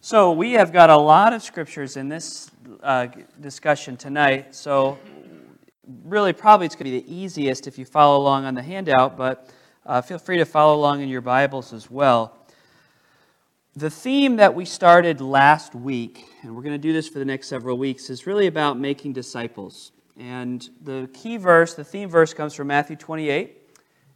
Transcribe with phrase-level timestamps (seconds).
[0.00, 2.52] So, we have got a lot of scriptures in this
[2.84, 3.08] uh,
[3.40, 4.54] discussion tonight.
[4.54, 4.96] So,
[6.04, 9.16] really, probably it's going to be the easiest if you follow along on the handout,
[9.16, 9.50] but
[9.84, 12.36] uh, feel free to follow along in your Bibles as well.
[13.74, 17.24] The theme that we started last week, and we're going to do this for the
[17.24, 19.90] next several weeks, is really about making disciples.
[20.16, 23.56] And the key verse, the theme verse, comes from Matthew 28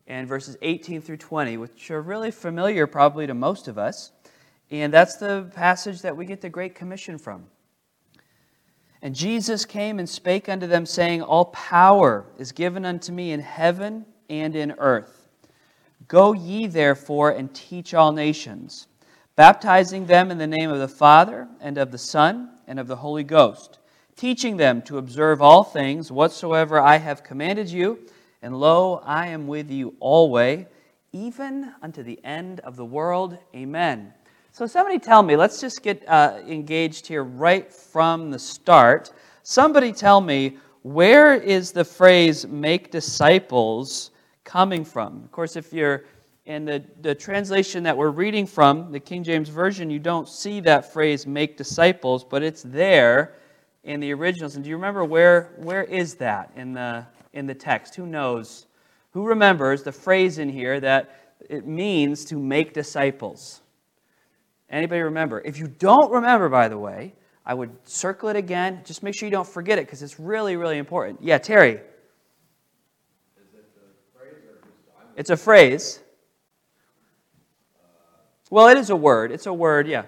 [0.07, 4.13] and verses 18 through 20, which are really familiar probably to most of us.
[4.73, 7.45] And that's the passage that we get the Great Commission from.
[9.03, 13.41] And Jesus came and spake unto them, saying, All power is given unto me in
[13.41, 15.29] heaven and in earth.
[16.09, 18.87] Go ye therefore and teach all nations,
[19.37, 22.97] baptizing them in the name of the Father, and of the Son, and of the
[22.97, 23.79] Holy Ghost,
[24.17, 27.99] teaching them to observe all things whatsoever I have commanded you.
[28.41, 30.67] And lo, I am with you alway,
[31.13, 33.37] even unto the end of the world.
[33.55, 34.15] Amen.
[34.55, 39.11] So, somebody tell me, let's just get uh, engaged here right from the start.
[39.43, 44.11] Somebody tell me, where is the phrase make disciples
[44.45, 45.25] coming from?
[45.25, 46.05] Of course, if you're
[46.45, 50.61] in the, the translation that we're reading from, the King James Version, you don't see
[50.61, 53.37] that phrase make disciples, but it's there
[53.85, 54.57] in the originals.
[54.57, 57.95] And do you remember where, where is that in the, in the text?
[57.95, 58.67] Who knows?
[59.13, 63.62] Who remembers the phrase in here that it means to make disciples?
[64.73, 65.43] Anybody remember?
[65.45, 68.81] If you don't remember, by the way, I would circle it again.
[68.85, 71.23] Just make sure you don't forget it because it's really, really important.
[71.23, 71.73] Yeah, Terry.
[71.75, 71.85] It
[75.15, 76.01] it's a phrase.
[78.49, 79.31] Well, it is a word.
[79.31, 80.05] It's a word, yeah.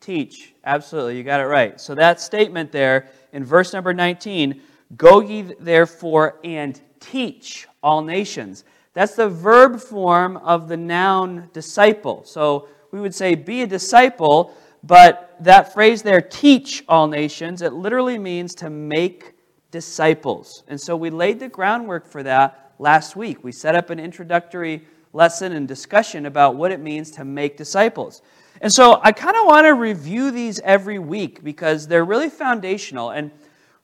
[0.00, 0.30] Teach.
[0.30, 0.54] Teach.
[0.64, 1.16] Absolutely.
[1.16, 1.80] You got it right.
[1.80, 4.60] So that statement there in verse number 19
[4.96, 8.64] Go ye therefore and teach all nations.
[8.92, 12.22] That's the verb form of the noun disciple.
[12.24, 17.72] So we would say be a disciple, but that phrase there, teach all nations, it
[17.72, 19.32] literally means to make
[19.72, 20.62] disciples.
[20.68, 23.42] And so we laid the groundwork for that last week.
[23.42, 28.22] We set up an introductory lesson and discussion about what it means to make disciples.
[28.60, 33.10] And so I kind of want to review these every week because they're really foundational.
[33.10, 33.32] And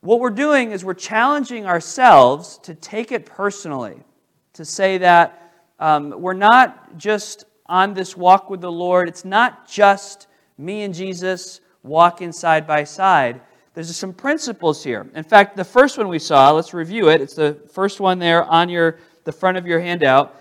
[0.03, 4.05] what we're doing is we're challenging ourselves to take it personally,
[4.53, 9.67] to say that um, we're not just on this walk with the Lord, it's not
[9.67, 10.27] just
[10.59, 13.41] me and Jesus walking side by side.
[13.73, 15.09] There's some principles here.
[15.15, 17.21] In fact, the first one we saw, let's review it.
[17.23, 20.35] It's the first one there on your the front of your handout.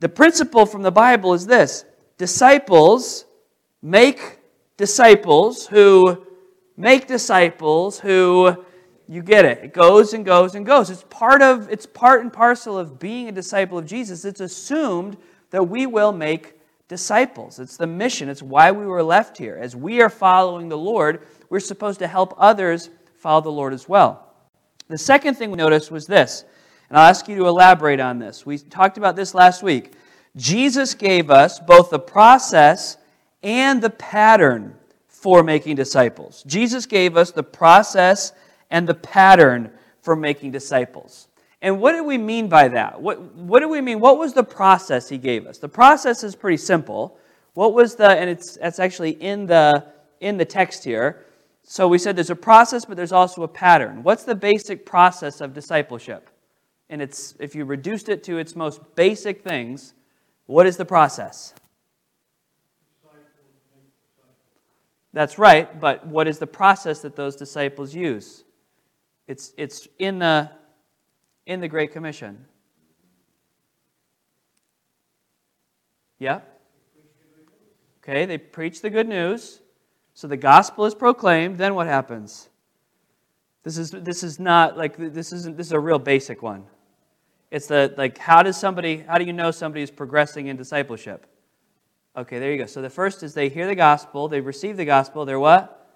[0.00, 1.84] The principle from the Bible is this:
[2.18, 3.24] disciples
[3.80, 4.40] make
[4.76, 6.26] disciples who
[6.76, 8.64] make disciples who
[9.08, 9.58] you get it.
[9.62, 10.90] It goes and goes and goes.
[10.90, 14.24] It's part of it's part and parcel of being a disciple of Jesus.
[14.24, 15.16] It's assumed
[15.50, 16.55] that we will make
[16.88, 17.58] disciples.
[17.58, 19.58] It's the mission, it's why we were left here.
[19.60, 23.88] As we are following the Lord, we're supposed to help others follow the Lord as
[23.88, 24.34] well.
[24.88, 26.44] The second thing we noticed was this,
[26.88, 28.46] and I'll ask you to elaborate on this.
[28.46, 29.92] We talked about this last week.
[30.36, 32.98] Jesus gave us both the process
[33.42, 34.76] and the pattern
[35.08, 36.44] for making disciples.
[36.46, 38.32] Jesus gave us the process
[38.70, 41.26] and the pattern for making disciples.
[41.62, 43.00] And what do we mean by that?
[43.00, 44.00] What, what do we mean?
[44.00, 45.58] What was the process he gave us?
[45.58, 47.18] The process is pretty simple.
[47.54, 49.86] What was the, and it's, that's actually in the,
[50.20, 51.24] in the text here.
[51.62, 54.02] So we said there's a process, but there's also a pattern.
[54.02, 56.30] What's the basic process of discipleship?
[56.90, 59.94] And it's, if you reduced it to its most basic things,
[60.44, 61.54] what is the process?
[65.12, 68.44] That's right, but what is the process that those disciples use?
[69.26, 70.50] It's, it's in the
[71.46, 72.44] in the Great Commission?
[76.18, 76.40] Yeah?
[78.02, 79.60] Okay, they preach the good news.
[80.14, 81.58] So the gospel is proclaimed.
[81.58, 82.48] Then what happens?
[83.64, 86.64] This is, this is not like this isn't this is a real basic one.
[87.50, 91.26] It's the like how does somebody how do you know somebody is progressing in discipleship?
[92.16, 92.66] Okay, there you go.
[92.66, 95.86] So the first is they hear the gospel, they receive the gospel, they're what?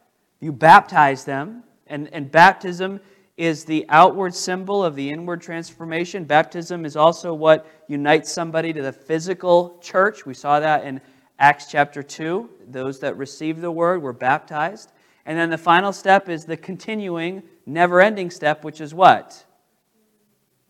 [0.41, 3.01] You baptize them, and, and baptism
[3.41, 6.25] is the outward symbol of the inward transformation.
[6.25, 10.27] Baptism is also what unites somebody to the physical church.
[10.27, 11.01] We saw that in
[11.39, 12.51] Acts chapter 2.
[12.69, 14.93] Those that received the word were baptized.
[15.25, 19.43] And then the final step is the continuing, never ending step, which is what?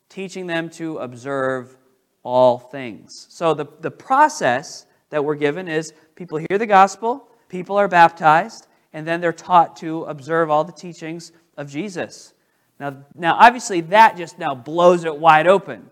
[0.09, 1.77] Teaching them to observe
[2.23, 3.27] all things.
[3.31, 8.69] So the, the process that we're given is people hear the gospel, people are baptized,
[8.93, 12.33] and then they're taught to observe all the teachings of Jesus.
[12.81, 15.91] Now, now, obviously, that just now blows it wide open.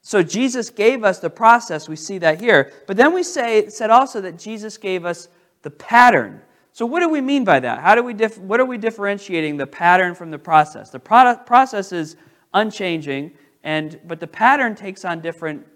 [0.00, 1.88] So Jesus gave us the process.
[1.88, 2.72] We see that here.
[2.86, 5.28] But then we say, said also that Jesus gave us
[5.60, 6.40] the pattern.
[6.72, 7.80] So, what do we mean by that?
[7.80, 10.90] How do we dif- what are we differentiating the pattern from the process?
[10.90, 12.16] The process is
[12.54, 13.32] unchanging,
[13.62, 15.66] and, but the pattern takes on different,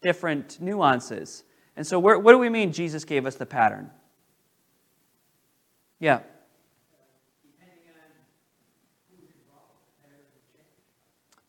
[0.00, 1.44] different nuances.
[1.76, 3.90] And so, what do we mean Jesus gave us the pattern?
[5.98, 6.20] Yeah.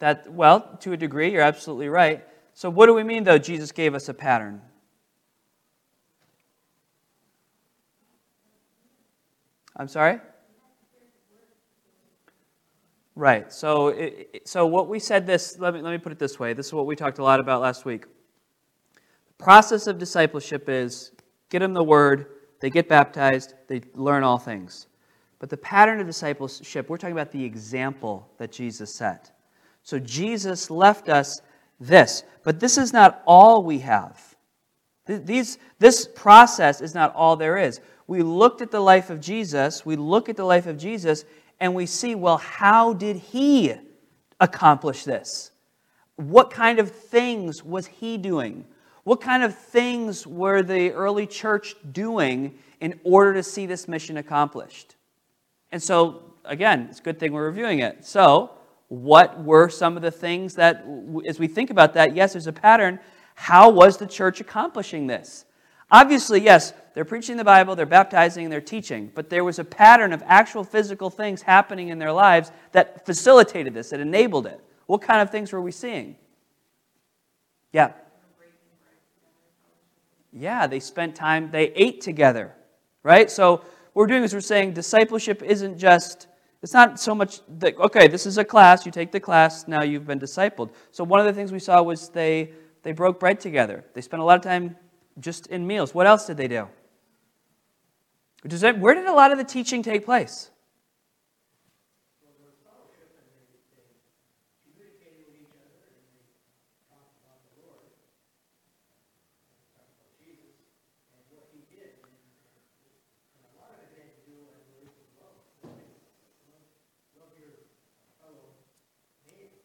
[0.02, 2.28] That, well, to a degree, you're absolutely right.
[2.56, 4.60] So, what do we mean, though, Jesus gave us a pattern?
[9.78, 10.20] I'm sorry?
[13.14, 13.54] Right.
[13.54, 13.96] So,
[14.44, 16.54] so what we said this, let me, let me put it this way.
[16.54, 18.06] This is what we talked a lot about last week.
[19.38, 21.12] The process of discipleship is
[21.50, 22.26] get them the word,
[22.60, 24.88] they get baptized, they learn all things.
[25.38, 29.32] But the pattern of discipleship, we're talking about the example that Jesus set.
[29.84, 31.42] So Jesus left us
[31.80, 32.24] this.
[32.44, 34.36] But this is not all we have.
[35.06, 37.82] These, this process is not all there is.
[38.08, 41.26] We looked at the life of Jesus, we look at the life of Jesus,
[41.60, 43.74] and we see, well, how did he
[44.40, 45.52] accomplish this?
[46.16, 48.66] What kind of things was he doing?
[49.04, 54.18] What kind of things were the early church doing in order to see this mission
[54.18, 54.96] accomplished?
[55.72, 58.06] And so, again, it's a good thing we're reviewing it.
[58.06, 58.52] So,
[58.92, 60.86] what were some of the things that,
[61.26, 63.00] as we think about that, yes, there's a pattern.
[63.36, 65.46] How was the church accomplishing this?
[65.90, 70.12] Obviously, yes, they're preaching the Bible, they're baptizing, they're teaching, but there was a pattern
[70.12, 74.60] of actual physical things happening in their lives that facilitated this, that enabled it.
[74.88, 76.18] What kind of things were we seeing?
[77.72, 77.94] Yeah.
[80.34, 82.54] Yeah, they spent time, they ate together,
[83.04, 83.32] right?
[83.32, 83.56] So,
[83.94, 86.28] what we're doing is we're saying discipleship isn't just
[86.62, 89.82] it's not so much that, okay, this is a class, you take the class, now
[89.82, 90.70] you've been discipled.
[90.92, 92.54] So one of the things we saw was they,
[92.84, 93.84] they broke bread together.
[93.96, 94.76] They spent a lot of time
[95.20, 95.96] just in meals.
[95.96, 96.68] What else did they do?
[98.44, 100.51] Where did a lot of the teaching take place?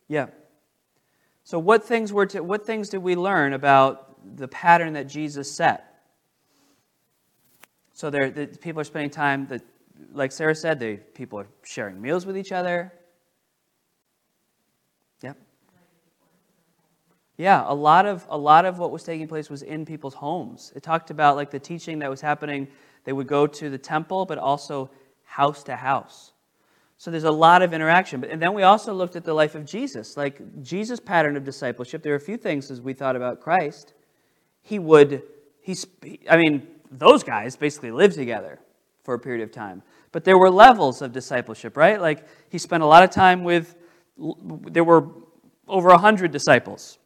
[0.09, 0.27] Yeah.
[1.45, 5.51] So what things were to, what things did we learn about the pattern that Jesus
[5.51, 5.97] set?
[7.93, 9.63] So there, the people are spending time that,
[10.13, 12.93] like Sarah said, they, people are sharing meals with each other.
[15.23, 15.33] Yeah.
[17.39, 20.73] Yeah, a lot of a lot of what was taking place was in people's homes.
[20.77, 22.69] It talked about like the teaching that was happening.
[23.05, 24.91] They would go to the temple, but also
[25.25, 26.33] house to house.
[26.99, 28.25] So there's a lot of interaction.
[28.25, 32.03] And then we also looked at the life of Jesus, like Jesus' pattern of discipleship.
[32.03, 33.93] There are a few things as we thought about Christ.
[34.63, 35.23] He would,
[35.61, 35.87] he's,
[36.31, 38.61] I mean, those guys basically lived together
[39.05, 39.83] for a period of time.
[40.11, 42.01] But there were levels of discipleship, right?
[42.01, 43.77] Like he spent a lot of time with,
[44.19, 45.09] there were
[45.69, 46.99] over 100 disciples.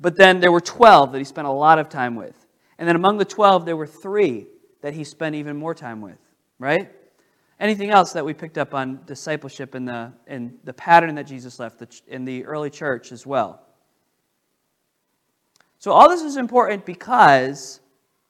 [0.00, 2.46] But then there were 12 that he spent a lot of time with.
[2.78, 4.46] And then among the 12, there were three
[4.82, 6.18] that he spent even more time with,
[6.58, 6.90] right?
[7.60, 11.58] Anything else that we picked up on discipleship in the, in the pattern that Jesus
[11.58, 13.62] left in the early church as well?
[15.80, 17.80] So, all this is important because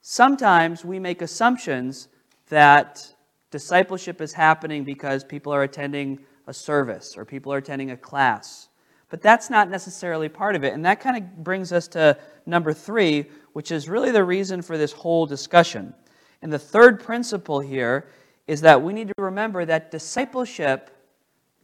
[0.00, 2.08] sometimes we make assumptions
[2.48, 3.14] that
[3.50, 8.68] discipleship is happening because people are attending a service or people are attending a class.
[9.10, 10.74] But that's not necessarily part of it.
[10.74, 14.76] And that kind of brings us to number three, which is really the reason for
[14.76, 15.94] this whole discussion.
[16.42, 18.08] And the third principle here
[18.48, 20.90] is that we need to remember that discipleship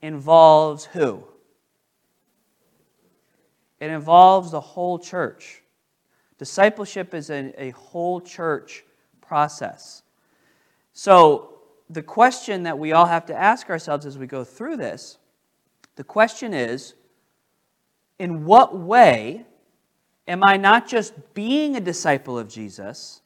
[0.02, 1.24] involves who?
[3.80, 5.62] It involves the whole church.
[6.38, 8.84] Discipleship is a, a whole church
[9.20, 10.02] process.
[10.92, 11.50] So,
[11.90, 15.18] the question that we all have to ask ourselves as we go through this
[15.96, 16.94] the question is
[18.18, 19.44] in what way
[20.26, 23.20] am I not just being a disciple of Jesus,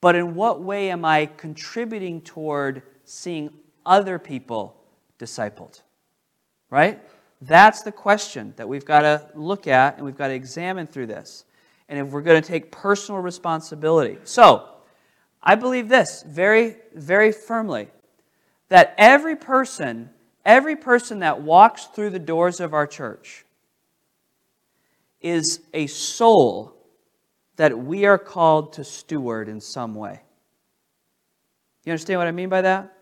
[0.00, 3.50] but in what way am I contributing toward seeing
[3.84, 4.76] other people
[5.18, 5.82] discipled?
[6.70, 7.00] Right?
[7.40, 11.06] That's the question that we've got to look at and we've got to examine through
[11.06, 11.44] this.
[11.88, 14.18] And if we're going to take personal responsibility.
[14.24, 14.68] So,
[15.42, 17.88] I believe this very, very firmly
[18.68, 20.10] that every person,
[20.44, 23.44] every person that walks through the doors of our church
[25.20, 26.74] is a soul
[27.56, 30.20] that we are called to steward in some way.
[31.84, 32.97] You understand what I mean by that?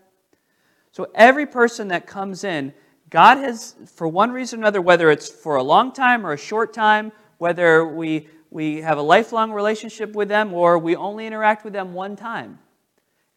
[0.96, 2.72] So every person that comes in,
[3.10, 6.38] God has, for one reason or another, whether it's for a long time or a
[6.38, 11.64] short time, whether we, we have a lifelong relationship with them or we only interact
[11.64, 12.60] with them one time,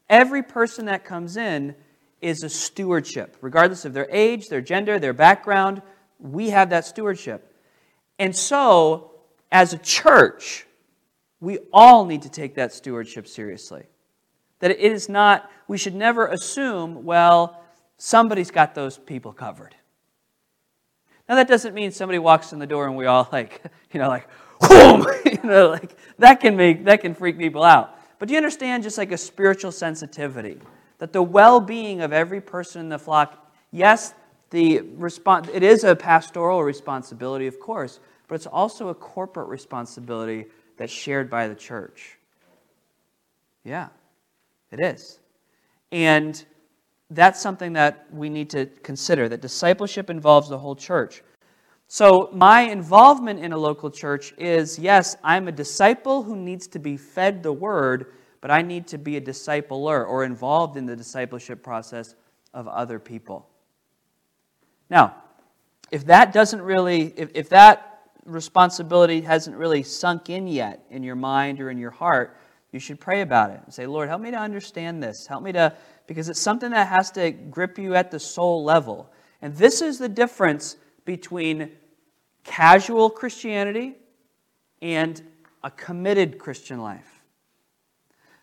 [0.10, 1.76] Every person that comes in
[2.22, 5.82] is a stewardship, regardless of their age, their gender, their background.
[6.18, 7.54] We have that stewardship.
[8.18, 9.12] And so,
[9.52, 10.66] as a church,
[11.42, 13.84] we all need to take that stewardship seriously.
[14.60, 17.62] That it is not, we should never assume, well,
[17.98, 19.76] somebody's got those people covered.
[21.28, 23.62] Now, that doesn't mean somebody walks in the door and we all like,
[23.92, 24.28] you know, like,
[24.60, 27.96] boom, you know, like that can make, that can freak people out.
[28.18, 30.60] But do you understand just like a spiritual sensitivity?
[30.98, 34.14] That the well being of every person in the flock, yes,
[34.50, 40.46] the response, it is a pastoral responsibility, of course, but it's also a corporate responsibility
[40.78, 42.18] that's shared by the church.
[43.64, 43.90] Yeah,
[44.72, 45.20] it is.
[45.92, 46.44] And
[47.10, 51.24] that's something that we need to consider that discipleship involves the whole church.
[51.88, 56.80] So, my involvement in a local church is yes, I'm a disciple who needs to
[56.80, 60.96] be fed the word, but I need to be a discipler or involved in the
[60.96, 62.14] discipleship process
[62.54, 63.50] of other people.
[64.92, 65.16] Now,
[65.92, 71.16] if that doesn't really, if, if that responsibility hasn't really sunk in yet in your
[71.16, 72.38] mind or in your heart,
[72.72, 75.26] you should pray about it and say, Lord, help me to understand this.
[75.26, 75.74] Help me to,
[76.08, 79.12] because it's something that has to grip you at the soul level.
[79.42, 81.72] And this is the difference between
[82.44, 83.96] casual Christianity
[84.82, 85.22] and
[85.64, 87.22] a committed Christian life.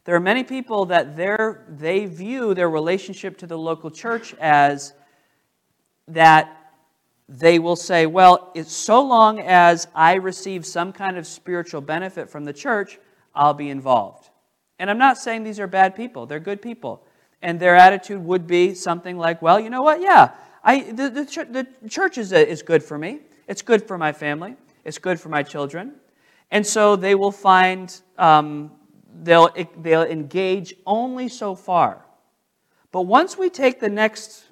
[0.05, 4.93] There are many people that they view their relationship to the local church as
[6.09, 6.73] that
[7.29, 12.31] they will say, well, it's so long as I receive some kind of spiritual benefit
[12.31, 13.01] from the church,
[13.37, 14.31] I'll be involved.
[14.79, 17.07] And I'm not saying these are bad people, they're good people.
[17.43, 20.01] And their attitude would be something like, well, you know what?
[20.01, 20.31] Yeah,
[20.65, 24.57] I, the, the, the church is, is good for me, it's good for my family,
[24.85, 25.93] it's good for my children.
[26.51, 28.73] And so they will find, um,
[29.23, 32.05] they'll, they'll engage only so far.
[32.93, 34.47] But once we take the next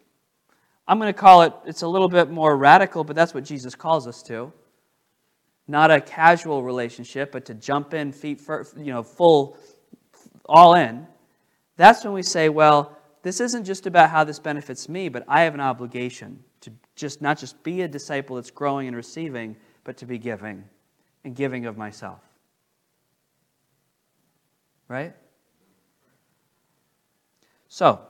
[0.87, 3.75] I'm going to call it, it's a little bit more radical, but that's what Jesus
[3.75, 4.53] calls us to.
[5.66, 9.56] Not a casual relationship, but to jump in, feet first, you know, full,
[10.47, 11.06] all in.
[11.76, 15.42] That's when we say, well, this isn't just about how this benefits me, but I
[15.42, 19.97] have an obligation to just not just be a disciple that's growing and receiving, but
[19.99, 20.64] to be giving
[21.25, 22.21] and giving of myself.
[24.88, 25.14] Right?
[27.68, 28.00] So,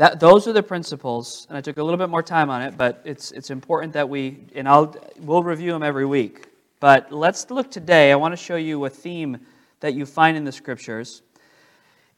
[0.00, 2.78] that, those are the principles, and I took a little bit more time on it,
[2.78, 6.46] but it's, it's important that we, and I'll, we'll review them every week.
[6.80, 8.10] But let's look today.
[8.10, 9.36] I want to show you a theme
[9.80, 11.20] that you find in the scriptures.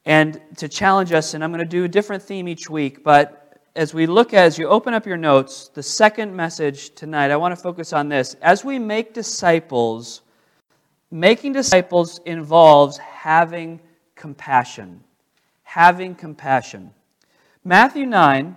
[0.05, 3.59] And to challenge us, and I'm going to do a different theme each week, but
[3.75, 7.51] as we look as you open up your notes, the second message tonight, I want
[7.51, 8.37] to focus on this.
[8.43, 10.21] As we make disciples,
[11.11, 13.81] making disciples involves having
[14.15, 15.03] compassion.
[15.65, 16.93] Having compassion.
[17.65, 18.57] Matthew 9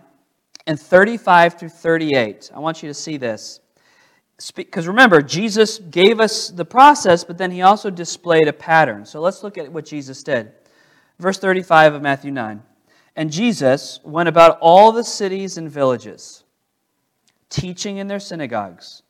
[0.66, 2.52] and 35 through 38.
[2.54, 3.60] I want you to see this.
[4.56, 9.06] Because remember, Jesus gave us the process, but then he also displayed a pattern.
[9.06, 10.52] So let's look at what Jesus did.
[11.20, 12.62] Verse 35 of Matthew 9.
[13.16, 16.44] And Jesus went about all the cities and villages,
[17.50, 19.04] teaching in their synagogues,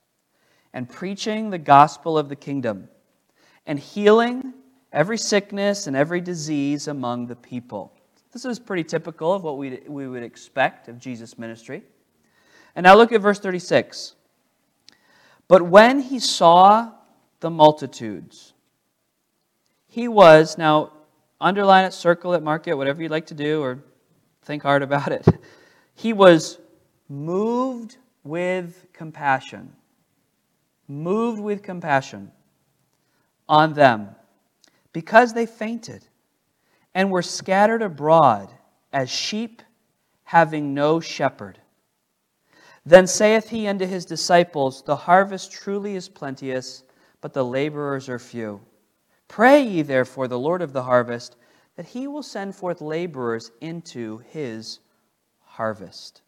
[0.74, 2.90] and preaching the gospel of the kingdom,
[3.66, 4.54] and healing
[4.92, 7.95] every sickness and every disease among the people.
[8.36, 11.84] This is pretty typical of what we, we would expect of Jesus' ministry.
[12.75, 14.13] And now look at verse 36.
[15.48, 16.92] But when he saw
[17.39, 18.51] the multitudes,
[19.88, 20.92] he was, now
[21.39, 23.80] underline it, circle it, mark it, whatever you'd like to do, or
[24.42, 25.25] think hard about it.
[25.98, 26.60] He was
[27.08, 29.72] moved with compassion.
[30.89, 32.34] Moved with compassion
[33.48, 34.10] on them
[34.92, 36.06] because they fainted
[36.96, 38.50] and were scattered abroad
[38.92, 39.62] as sheep
[40.24, 41.60] having no shepherd.
[42.86, 46.84] Then saith he unto his disciples, The harvest truly is plenteous,
[47.20, 48.62] but the laborers are few.
[49.28, 51.36] Pray ye therefore the Lord of the harvest,
[51.75, 54.80] that he will send forth laborers into his
[55.42, 56.22] harvest.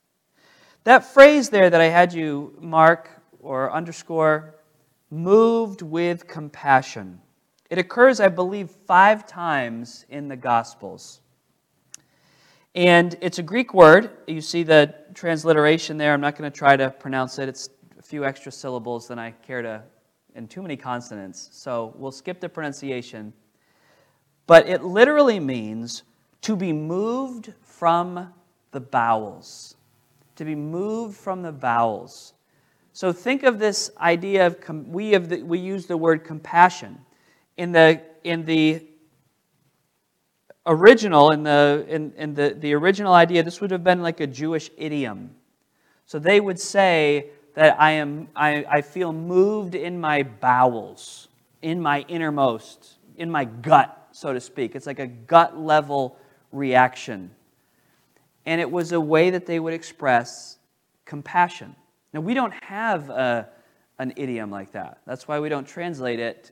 [0.83, 3.09] That phrase there that I had you mark
[3.39, 4.55] or underscore,
[5.09, 7.21] moved with compassion.
[7.69, 11.19] It occurs, I believe, five times in the Gospels.
[12.75, 14.11] And it's a Greek word.
[14.27, 16.13] You see the transliteration there.
[16.13, 17.49] I'm not going to try to pronounce it.
[17.49, 17.69] It's
[17.99, 19.83] a few extra syllables than I care to,
[20.35, 21.49] and too many consonants.
[21.51, 23.33] So we'll skip the pronunciation.
[24.45, 26.03] But it literally means
[26.43, 28.33] to be moved from
[28.71, 29.75] the bowels.
[30.37, 32.33] To be moved from the bowels.
[32.93, 36.99] So think of this idea of, we, have the, we use the word compassion
[37.57, 38.87] in the, in the
[40.65, 44.27] original, in, the, in, in the, the original idea, this would have been like a
[44.27, 45.31] Jewish idiom.
[46.05, 51.27] So they would say that I, am, I, I feel moved in my bowels,
[51.61, 54.75] in my innermost, in my gut, so to speak.
[54.75, 56.17] It's like a gut level
[56.51, 57.31] reaction.
[58.45, 60.59] And it was a way that they would express
[61.05, 61.75] compassion.
[62.13, 63.49] Now, we don't have a,
[63.99, 64.99] an idiom like that.
[65.05, 66.51] That's why we don't translate it.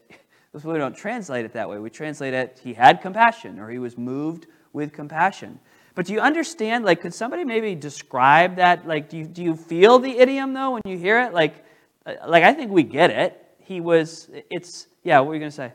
[0.56, 1.80] That's why we don't translate it that way.
[1.80, 5.60] We translate it, he had compassion, or he was moved with compassion.
[5.96, 6.86] But do you understand?
[6.86, 8.88] Like, could somebody maybe describe that?
[8.88, 11.34] Like, do you, do you feel the idiom though when you hear it?
[11.34, 11.66] Like,
[12.06, 13.38] uh, like I think we get it.
[13.66, 14.30] He was.
[14.50, 15.20] It's yeah.
[15.20, 15.74] What were you gonna say?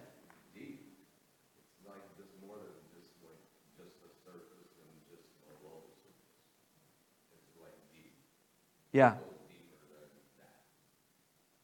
[8.92, 9.16] Yeah.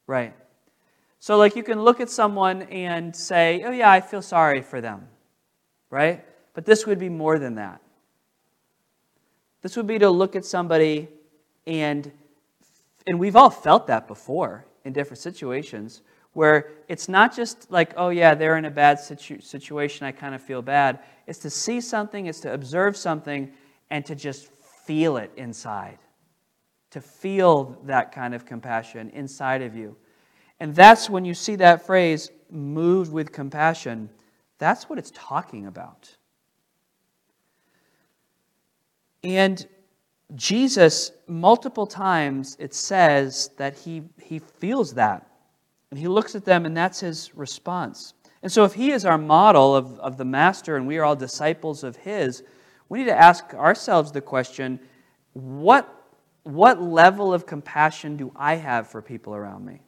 [0.06, 0.34] Right.
[1.26, 4.80] So, like, you can look at someone and say, oh, yeah, I feel sorry for
[4.80, 5.08] them,
[5.90, 6.24] right?
[6.54, 7.80] But this would be more than that.
[9.60, 11.08] This would be to look at somebody
[11.66, 12.12] and,
[13.08, 16.02] and we've all felt that before in different situations
[16.32, 20.32] where it's not just like, oh, yeah, they're in a bad situ- situation, I kind
[20.32, 21.00] of feel bad.
[21.26, 23.50] It's to see something, it's to observe something,
[23.90, 25.98] and to just feel it inside
[26.90, 29.96] to feel that kind of compassion inside of you.
[30.60, 34.08] And that's when you see that phrase, moved with compassion,
[34.58, 36.16] that's what it's talking about.
[39.22, 39.66] And
[40.34, 45.28] Jesus, multiple times, it says that he, he feels that.
[45.90, 48.14] And he looks at them, and that's his response.
[48.42, 51.16] And so, if he is our model of, of the master and we are all
[51.16, 52.42] disciples of his,
[52.88, 54.78] we need to ask ourselves the question
[55.32, 55.92] what
[56.44, 59.80] what level of compassion do I have for people around me?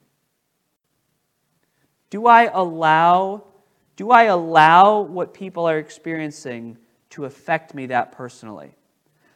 [2.10, 3.44] Do I allow
[3.96, 6.78] do I allow what people are experiencing
[7.10, 8.76] to affect me that personally?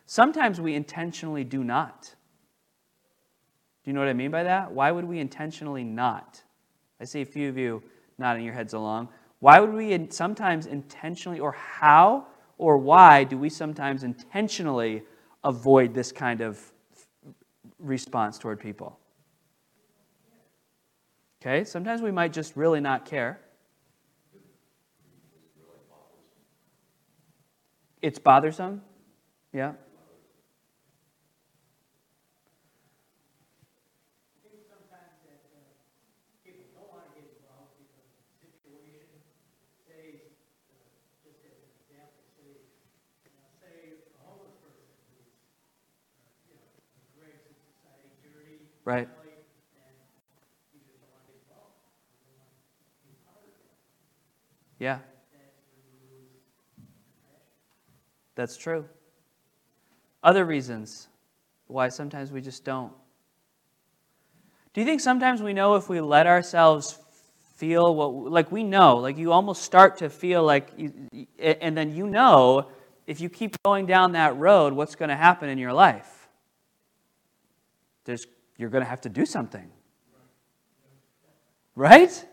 [0.07, 2.15] Sometimes we intentionally do not.
[3.83, 4.71] Do you know what I mean by that?
[4.71, 6.41] Why would we intentionally not?
[7.01, 7.83] I see a few of you
[8.19, 9.09] nodding your heads along.
[9.41, 15.03] Why would we sometimes intentionally, or how or why do we sometimes intentionally
[15.43, 16.73] avoid this kind of
[17.79, 18.99] response toward people.
[21.43, 23.41] Okay, sometimes we might just really not care.
[28.03, 28.83] It's bothersome?
[29.53, 29.75] Yeah.
[48.85, 49.09] Right.
[54.83, 54.99] Yeah.
[58.35, 58.85] That's true.
[60.25, 61.07] Other reasons
[61.69, 62.93] why sometimes we just don't.
[64.75, 66.99] Do you think sometimes we know if we let ourselves
[67.55, 70.93] feel what, like we know, like you almost start to feel like, you,
[71.39, 72.67] and then you know
[73.07, 76.27] if you keep going down that road, what's going to happen in your life?
[78.05, 79.71] There's you're going to have to do something.
[81.77, 82.27] Right?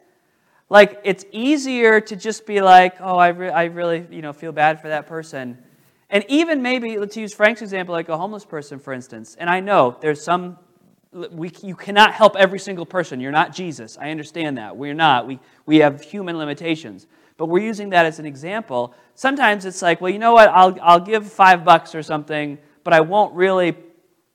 [0.70, 4.52] Like, it's easier to just be like, oh, I, re- I really you know, feel
[4.52, 5.58] bad for that person.
[6.12, 9.36] And even maybe, let's use Frank's example, like a homeless person, for instance.
[9.40, 10.58] And I know there's some,
[11.12, 13.20] we, you cannot help every single person.
[13.20, 13.98] You're not Jesus.
[14.00, 14.78] I understand that.
[14.78, 15.26] We're not.
[15.26, 17.08] We, we have human limitations.
[17.38, 18.94] But we're using that as an example.
[19.16, 20.50] Sometimes it's like, well, you know what?
[20.50, 23.76] I'll, I'll give five bucks or something, but I won't really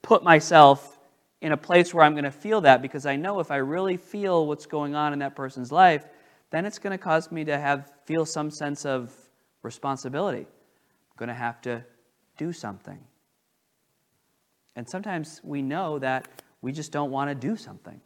[0.03, 0.99] put myself
[1.41, 3.99] in a place where I'm going to feel that because I know if I really
[3.99, 6.07] feel what's going on in that person's life,
[6.55, 9.13] then it's going to cause me to have feel some sense of
[9.63, 10.47] responsibility.
[10.47, 11.85] I'm going to have to
[12.37, 12.99] do something.
[14.77, 16.29] And sometimes we know that
[16.63, 18.01] we just don't want to do something.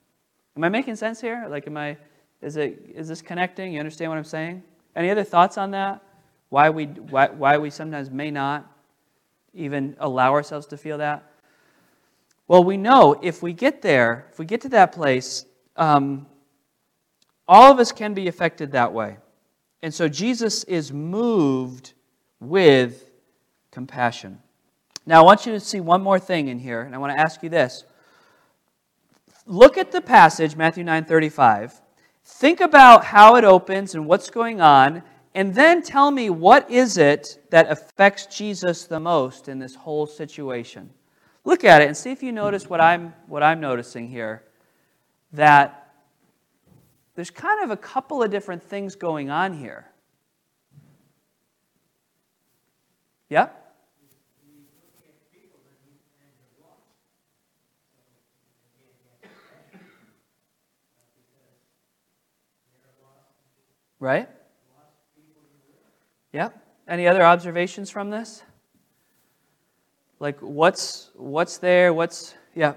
[0.57, 1.47] Am I making sense here?
[1.49, 1.99] Like am I
[2.41, 3.73] is it is this connecting?
[3.73, 4.63] You understand what I'm saying?
[4.97, 6.03] Any other thoughts on that?
[6.49, 8.67] Why we why, why we sometimes may not
[9.55, 11.23] even allow ourselves to feel that?
[12.47, 15.45] Well, we know if we get there, if we get to that place,
[15.77, 16.27] um,
[17.49, 19.17] all of us can be affected that way.
[19.83, 21.95] And so Jesus is moved
[22.41, 23.11] with
[23.71, 24.41] compassion.
[25.07, 27.21] Now, I want you to see one more thing in here, and I want to
[27.21, 27.85] ask you this.
[29.47, 31.81] Look at the passage, Matthew 9 35.
[32.23, 35.03] Think about how it opens and what's going on,
[35.35, 40.07] and then tell me what is it that affects Jesus the most in this whole
[40.07, 40.91] situation.
[41.45, 44.43] Look at it and see if you notice what I'm, what I'm noticing here.
[45.33, 45.88] That
[47.19, 49.91] there's kind of a couple of different things going on here.
[53.29, 53.49] Yeah?
[63.99, 64.29] Right?
[66.33, 66.51] Yeah.
[66.87, 68.45] Any other observations from this?
[70.21, 71.93] Like what's what's there?
[71.93, 72.75] What's yeah.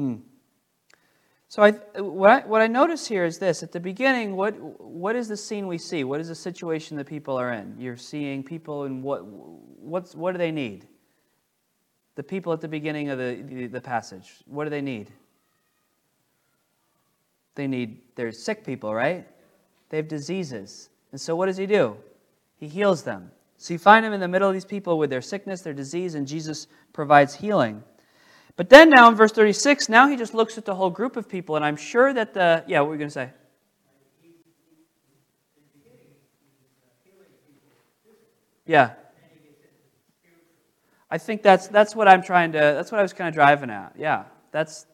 [0.00, 0.14] Hmm.
[1.48, 3.62] So I, what, I, what I notice here is this.
[3.62, 6.04] At the beginning, what, what is the scene we see?
[6.04, 7.74] What is the situation that people are in?
[7.78, 10.86] You're seeing people and what, what's, what do they need?
[12.14, 15.10] The people at the beginning of the, the, the passage, what do they need?
[17.56, 19.26] They need, they're sick people, right?
[19.90, 20.88] They have diseases.
[21.12, 21.94] And so what does he do?
[22.56, 23.30] He heals them.
[23.58, 26.14] So you find him in the middle of these people with their sickness, their disease,
[26.14, 27.82] and Jesus provides healing.
[28.56, 31.28] But then now in verse 36, now he just looks at the whole group of
[31.28, 33.30] people, and I'm sure that the, yeah, what were you going to say?
[38.66, 38.92] Yeah.
[41.10, 43.70] I think that's, that's what I'm trying to, that's what I was kind of driving
[43.70, 43.94] at.
[43.98, 44.24] Yeah.
[44.52, 44.86] That's,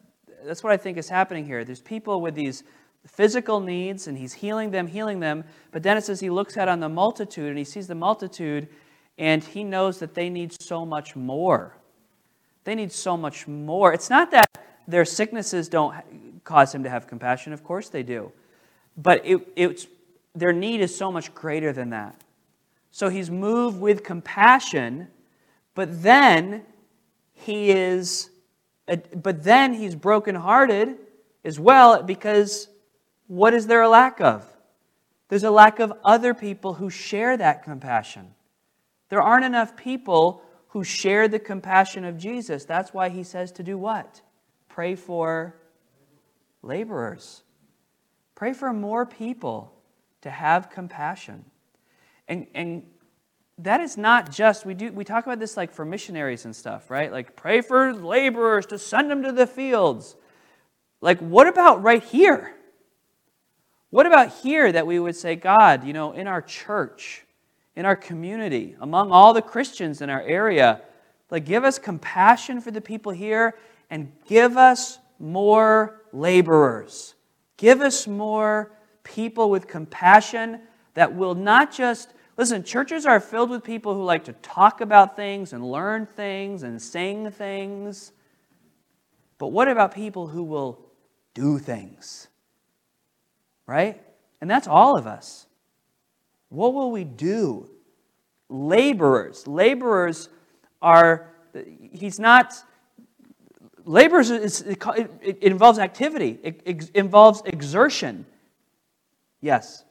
[0.45, 1.65] that's what I think is happening here.
[1.65, 2.65] There's people with these
[3.07, 5.45] physical needs, and he's healing them, healing them.
[5.73, 8.69] But then it says he looks out on the multitude, and he sees the multitude,
[9.19, 11.77] and he knows that they need so much more.
[12.67, 13.93] They need so much more.
[13.93, 15.95] It's not that their sicknesses don't
[16.43, 17.53] cause him to have compassion.
[17.53, 18.33] Of course they do.
[18.97, 19.87] But it, it's,
[20.35, 22.21] their need is so much greater than that.
[22.91, 25.07] So he's moved with compassion,
[25.77, 26.65] but then
[27.35, 28.31] he is,
[28.89, 30.97] uh, but then he's brokenhearted
[31.45, 32.67] as well because
[33.29, 34.45] what is there a lack of?
[35.29, 38.35] There's a lack of other people who share that compassion.
[39.09, 40.43] There aren't enough people
[40.77, 42.67] who share the compassion of Jesus.
[42.67, 44.21] That's why he says to do what?
[44.69, 45.57] Pray for
[46.61, 47.45] laborers.
[48.35, 49.73] Pray for more people
[50.21, 51.47] to have compassion.
[52.29, 52.83] And, and
[53.57, 56.91] that is not just, we, do, we talk about this like for missionaries and stuff,
[56.91, 57.11] right?
[57.11, 60.15] Like pray for laborers to send them to the fields.
[61.01, 62.53] Like, what about right here?
[63.89, 67.25] What about here that we would say, God, you know, in our church,
[67.77, 70.81] in our community, among all the Christians in our area.
[71.31, 73.55] Like, give us compassion for the people here
[73.91, 77.15] and give us more laborers.
[77.57, 78.73] Give us more
[79.05, 80.61] people with compassion
[80.95, 85.17] that will not just listen, churches are filled with people who like to talk about
[85.17, 88.13] things and learn things and sing things.
[89.39, 90.79] But what about people who will
[91.35, 92.29] do things?
[93.67, 94.03] Right?
[94.41, 95.46] And that's all of us.
[96.49, 97.69] What will we do?
[98.49, 99.47] Laborers.
[99.47, 100.29] Laborers
[100.81, 101.33] are,
[101.93, 102.55] he's not,
[103.85, 104.79] laborers, is, it,
[105.21, 108.27] it, involves activity, it, it involves exertion.
[109.41, 109.85] Yes.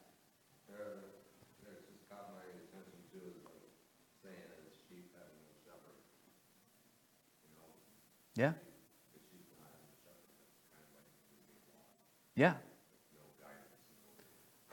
[8.35, 8.51] Yeah.
[12.35, 12.55] Yeah.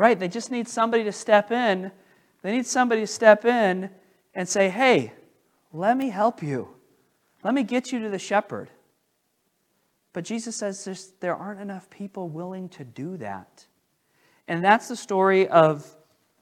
[0.02, 0.18] Right?
[0.18, 1.92] They just need somebody to step in.
[2.42, 3.88] They need somebody to step in
[4.34, 5.12] and say, hey,
[5.72, 6.70] let me help you.
[7.44, 8.68] Let me get you to the shepherd.
[10.12, 13.64] But Jesus says there aren't enough people willing to do that.
[14.48, 15.88] And that's the story of,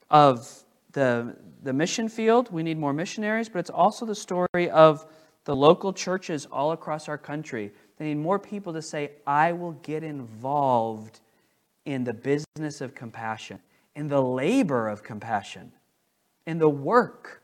[0.08, 0.50] of
[0.92, 2.50] the, the mission field.
[2.50, 5.04] We need more missionaries, but it's also the story of
[5.44, 7.72] the local churches all across our country.
[7.98, 11.20] They need more people to say, I will get involved
[11.84, 13.58] in the business of compassion,
[13.94, 15.72] in the labor of compassion,
[16.46, 17.42] in the work.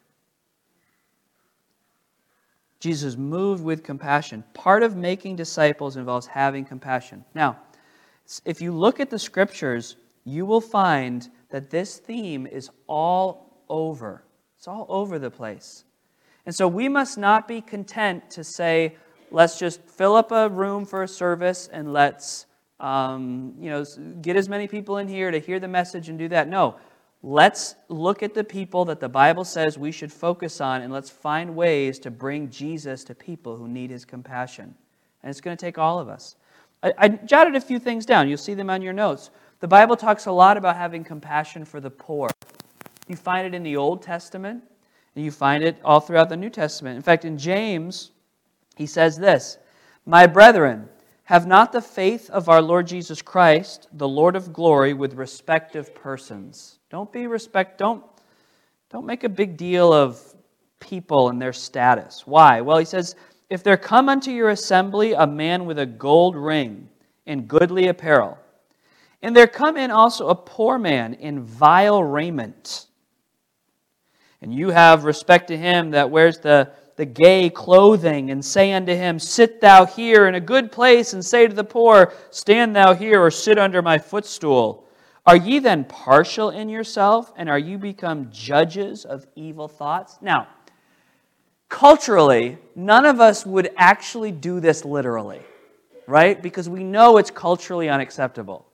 [2.81, 4.44] Jesus moved with compassion.
[4.55, 7.25] Part of making disciples involves having compassion.
[7.35, 7.59] Now,
[8.44, 14.25] if you look at the scriptures, you will find that this theme is all over.
[14.57, 15.85] It's all over the place.
[16.44, 18.96] And so we must not be content to say,
[19.31, 22.46] let's just fill up a room for a service and let's
[22.81, 23.85] um, you know,
[24.21, 26.49] get as many people in here to hear the message and do that.
[26.49, 26.77] No.
[27.23, 31.11] Let's look at the people that the Bible says we should focus on and let's
[31.11, 34.75] find ways to bring Jesus to people who need his compassion.
[35.23, 36.37] And it's going to take all of us.
[36.83, 38.29] I, I jotted a few things down.
[38.29, 39.31] You'll see them on your notes.
[39.61, 42.29] The Bible talks a lot about having compassion for the poor.
[43.09, 44.62] You find it in the Old Testament,
[45.15, 46.97] and you find it all throughout the New Testament.
[46.97, 48.11] In fact, in James,
[48.77, 49.59] he says this
[50.05, 50.89] My brethren,
[51.27, 55.93] have not the faith of our Lord Jesus Christ, the Lord of glory, with respective
[55.93, 56.79] persons.
[56.89, 58.05] Don't be respect, don't,
[58.91, 60.21] don't make a big deal of
[60.79, 62.29] people and their status.
[62.29, 62.61] Why?
[62.61, 63.17] Well, he says,
[63.51, 66.89] If there come unto your assembly a man with a gold ring
[67.27, 68.39] and goodly apparel,
[69.21, 72.87] and there come in also a poor man in vile raiment,
[74.41, 78.95] and you have respect to him that wears the the gay clothing, and say unto
[78.95, 82.95] him, Sit thou here in a good place, and say to the poor, Stand thou
[82.95, 84.85] here, or sit under my footstool.
[85.27, 90.19] Are ye then partial in yourself, and are you become judges of evil thoughts?
[90.23, 90.49] Now,
[91.69, 95.43] culturally, none of us would actually do this literally,
[96.07, 96.41] right?
[96.41, 98.67] Because we know it's culturally unacceptable.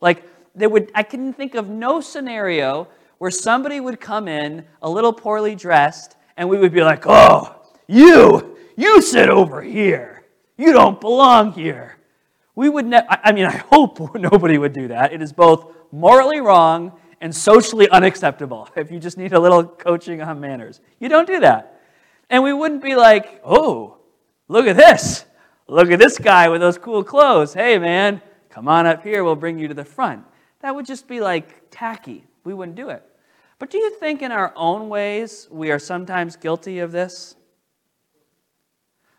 [0.00, 0.22] Like,
[0.54, 2.86] there would, I can think of no scenario
[3.18, 7.54] where somebody would come in a little poorly dressed and we would be like, oh,
[7.86, 10.24] you, you sit over here.
[10.56, 11.98] You don't belong here.
[12.54, 15.12] We would ne- I mean, I hope nobody would do that.
[15.12, 20.22] It is both morally wrong and socially unacceptable if you just need a little coaching
[20.22, 20.80] on manners.
[21.00, 21.80] You don't do that.
[22.30, 23.98] And we wouldn't be like, oh,
[24.48, 25.24] look at this.
[25.66, 27.54] Look at this guy with those cool clothes.
[27.54, 28.20] Hey, man,
[28.50, 29.24] come on up here.
[29.24, 30.24] We'll bring you to the front.
[30.60, 32.24] That would just be like tacky.
[32.44, 33.02] We wouldn't do it.
[33.58, 37.36] But do you think in our own ways we are sometimes guilty of this?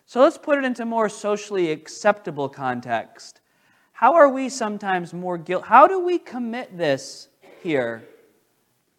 [0.08, 3.40] So let's put it into more socially acceptable context.
[3.92, 5.66] How are we sometimes more guilty?
[5.66, 7.28] How do we commit this
[7.62, 8.06] here?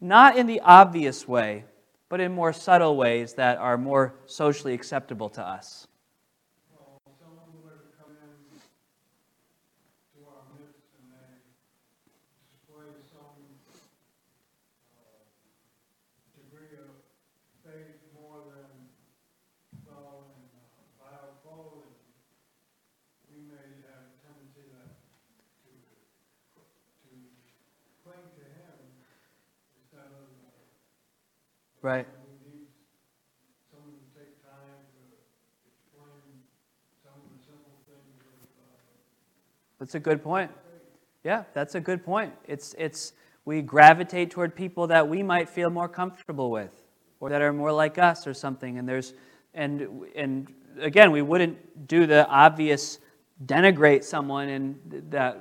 [0.00, 1.64] Not in the obvious way,
[2.08, 5.87] but in more subtle ways that are more socially acceptable to us.
[31.80, 32.06] Right.
[39.78, 40.50] That's a good point.
[41.22, 42.32] Yeah, that's a good point.
[42.46, 43.12] It's, it's,
[43.44, 46.72] we gravitate toward people that we might feel more comfortable with
[47.20, 48.78] or that are more like us or something.
[48.78, 49.14] And there's,
[49.54, 52.98] and, and again, we wouldn't do the obvious
[53.46, 54.78] denigrate someone in,
[55.10, 55.38] that,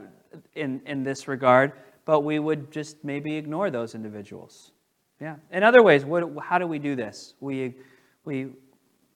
[0.54, 1.74] in, in this regard,
[2.06, 4.72] but we would just maybe ignore those individuals.
[5.20, 5.38] Yeah.
[5.52, 7.34] In other ways, what, how do we do this?
[7.40, 7.76] We,
[8.24, 8.50] we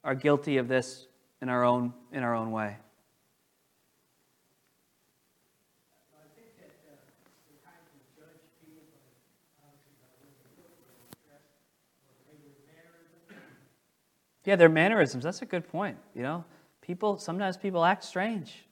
[0.03, 1.07] are guilty of this
[1.41, 2.77] in our own, in our own way.
[14.43, 15.23] Yeah, their mannerisms.
[15.23, 15.97] That's a good point.
[16.15, 16.43] You know,
[16.81, 18.65] people sometimes people act strange.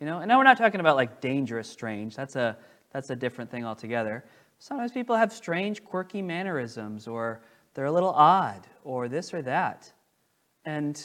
[0.00, 2.16] You know, and now we're not talking about like dangerous strange.
[2.16, 2.56] That's a
[2.92, 4.24] that's a different thing altogether.
[4.62, 7.40] Sometimes people have strange, quirky mannerisms, or
[7.74, 9.92] they're a little odd, or this or that.
[10.64, 11.04] And,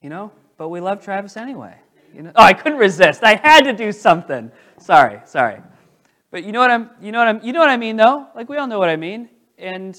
[0.00, 1.76] you know, but we love Travis anyway.
[2.14, 2.32] You know?
[2.34, 3.22] Oh, I couldn't resist.
[3.22, 4.50] I had to do something.
[4.78, 5.60] Sorry, sorry.
[6.30, 8.26] But you know what I'm you know what I'm you know what I mean though?
[8.34, 9.28] Like we all know what I mean.
[9.58, 9.94] And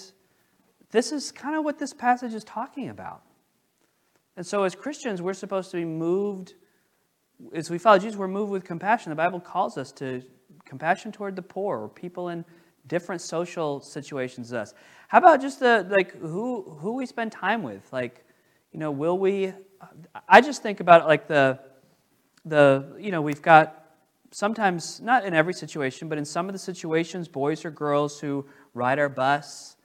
[0.89, 3.21] this is kind of what this passage is talking about.
[4.37, 6.55] And so as Christians, we're supposed to be moved
[7.53, 9.11] as we follow Jesus, we're moved with compassion.
[9.11, 10.23] The Bible calls us to
[10.65, 12.45] compassion toward the poor or people in
[12.87, 14.73] different social situations as us.
[15.07, 17.81] How about just the like who who we spend time with?
[17.91, 18.25] Like,
[18.71, 19.53] you know, will we?
[20.27, 21.59] I just think about like the
[22.45, 23.83] the you know we've got
[24.31, 28.45] sometimes not in every situation, but in some of the situations, boys or girls who
[28.73, 29.77] ride our bus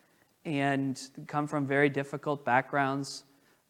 [0.44, 3.24] and come from very difficult backgrounds.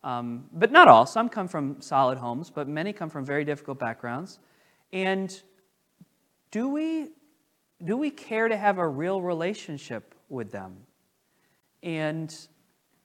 [0.04, 1.06] Um, but not all.
[1.06, 4.38] Some come from solid homes, but many come from very difficult backgrounds.
[4.92, 5.42] And
[6.50, 7.08] do we,
[7.84, 10.76] do we care to have a real relationship with them?
[11.82, 12.34] And,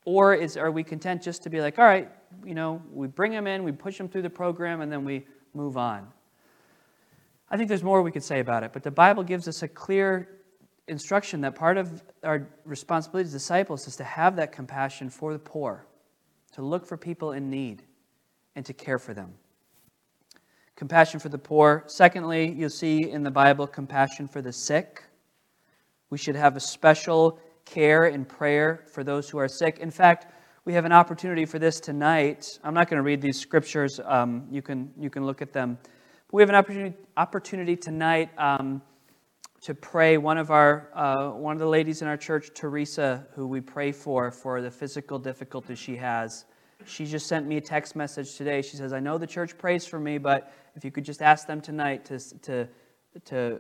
[0.05, 2.09] or is, are we content just to be like, all right,
[2.45, 5.25] you know, we bring them in, we push them through the program, and then we
[5.53, 6.07] move on?
[7.49, 9.67] I think there's more we could say about it, but the Bible gives us a
[9.67, 10.29] clear
[10.87, 15.39] instruction that part of our responsibility as disciples is to have that compassion for the
[15.39, 15.85] poor,
[16.53, 17.83] to look for people in need,
[18.55, 19.33] and to care for them
[20.75, 21.83] compassion for the poor.
[21.87, 25.03] Secondly, you'll see in the Bible compassion for the sick.
[26.09, 29.79] We should have a special care and prayer for those who are sick.
[29.79, 30.27] In fact,
[30.65, 32.59] we have an opportunity for this tonight.
[32.63, 33.99] I'm not going to read these scriptures.
[34.03, 35.77] Um, you, can, you can look at them.
[35.81, 38.81] But we have an opportunity, opportunity tonight um,
[39.61, 40.17] to pray.
[40.17, 43.91] One of, our, uh, one of the ladies in our church, Teresa, who we pray
[43.91, 46.45] for, for the physical difficulties she has,
[46.85, 48.61] she just sent me a text message today.
[48.61, 51.47] She says, I know the church prays for me, but if you could just ask
[51.47, 52.67] them tonight to, to,
[53.25, 53.59] to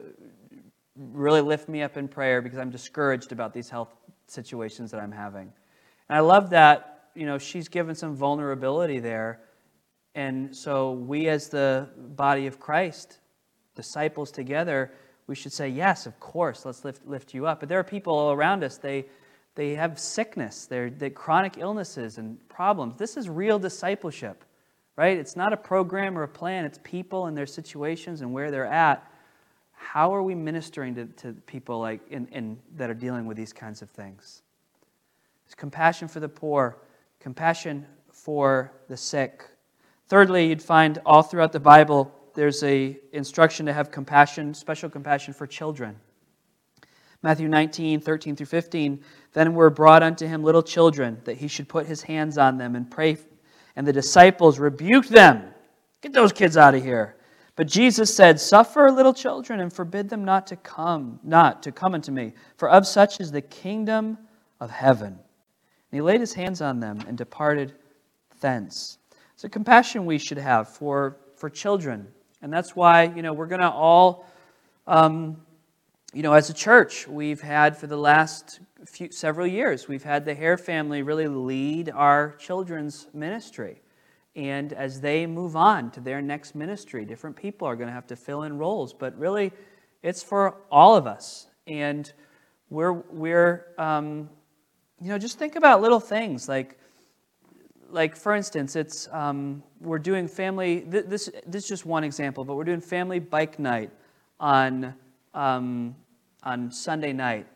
[0.95, 3.93] really lift me up in prayer because I'm discouraged about these health
[4.27, 5.51] situations that I'm having.
[6.09, 9.39] And I love that, you know, she's given some vulnerability there.
[10.15, 13.19] And so we as the body of Christ,
[13.75, 14.91] disciples together,
[15.27, 17.59] we should say, yes, of course, let's lift, lift you up.
[17.59, 19.05] But there are people all around us, they,
[19.55, 22.97] they have sickness, they're, they're chronic illnesses and problems.
[22.97, 24.43] This is real discipleship,
[24.95, 25.17] right?
[25.17, 28.65] It's not a program or a plan, it's people and their situations and where they're
[28.65, 29.07] at.
[29.73, 33.53] How are we ministering to, to people like in, in, that are dealing with these
[33.53, 34.41] kinds of things?
[35.45, 36.77] It's compassion for the poor,
[37.19, 39.45] compassion for the sick.
[40.07, 45.33] Thirdly, you'd find all throughout the Bible there's a instruction to have compassion, special compassion
[45.33, 45.95] for children.
[47.23, 49.03] Matthew 19, 13 through 15.
[49.31, 52.75] Then were brought unto him little children, that he should put his hands on them
[52.75, 53.17] and pray.
[53.75, 55.41] And the disciples rebuked them.
[56.01, 57.15] Get those kids out of here.
[57.55, 61.93] But Jesus said, Suffer little children and forbid them not to come, not to come
[61.93, 64.17] unto me, for of such is the kingdom
[64.59, 65.07] of heaven.
[65.07, 65.17] And
[65.91, 67.73] he laid his hands on them and departed
[68.41, 68.97] thence.
[69.33, 72.07] It's a compassion we should have for, for children.
[72.41, 74.27] And that's why, you know, we're going to all
[74.87, 75.37] um,
[76.13, 80.25] you know, as a church, we've had for the last few, several years, we've had
[80.25, 83.81] the Hare family really lead our children's ministry.
[84.35, 88.05] And as they move on to their next ministry, different people are going to have
[88.07, 88.93] to fill in roles.
[88.93, 89.51] But really,
[90.03, 91.47] it's for all of us.
[91.65, 92.11] And
[92.69, 94.29] we're, we're um,
[95.01, 96.77] you know, just think about little things like,
[97.89, 100.79] like for instance, it's um, we're doing family.
[100.79, 103.91] This this is just one example, but we're doing family bike night
[104.39, 104.95] on
[105.33, 105.95] um,
[106.43, 107.47] on Sunday night.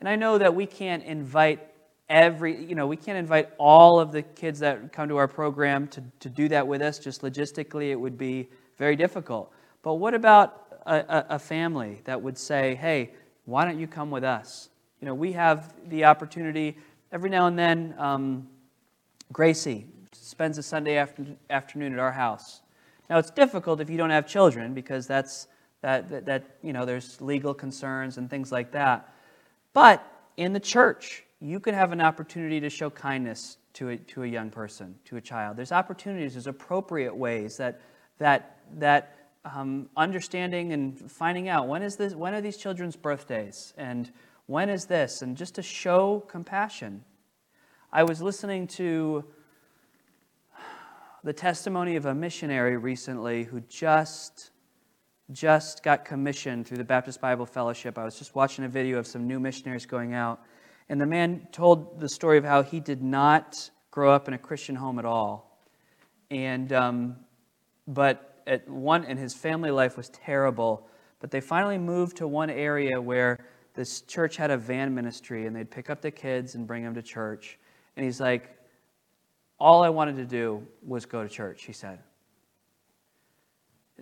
[0.00, 1.60] And I know that we can't invite
[2.08, 5.88] every, you know, we can't invite all of the kids that come to our program
[5.88, 6.98] to, to do that with us.
[6.98, 9.52] Just logistically, it would be very difficult.
[9.82, 13.12] But what about a, a, a family that would say, hey,
[13.44, 14.68] why don't you come with us?
[15.00, 16.76] You know, we have the opportunity
[17.12, 17.94] every now and then.
[17.98, 18.48] Um,
[19.32, 22.62] Gracie spends a Sunday after, afternoon at our house.
[23.10, 25.46] Now, it's difficult if you don't have children because that's
[25.84, 29.12] that, that, that, you know, there's legal concerns and things like that.
[29.74, 30.02] But
[30.38, 34.26] in the church, you can have an opportunity to show kindness to a, to a
[34.26, 35.58] young person, to a child.
[35.58, 37.82] There's opportunities, there's appropriate ways that,
[38.16, 43.74] that, that um, understanding and finding out when, is this, when are these children's birthdays
[43.76, 44.10] and
[44.46, 47.04] when is this, and just to show compassion.
[47.92, 49.22] I was listening to
[51.22, 54.50] the testimony of a missionary recently who just
[55.32, 57.98] just got commissioned through the Baptist Bible Fellowship.
[57.98, 60.40] I was just watching a video of some new missionaries going out,
[60.88, 64.38] and the man told the story of how he did not grow up in a
[64.38, 65.58] Christian home at all,
[66.30, 67.16] and um,
[67.86, 70.88] but at one, and his family life was terrible.
[71.20, 75.56] But they finally moved to one area where this church had a van ministry, and
[75.56, 77.58] they'd pick up the kids and bring them to church.
[77.96, 78.50] And he's like,
[79.58, 81.64] all I wanted to do was go to church.
[81.64, 81.98] He said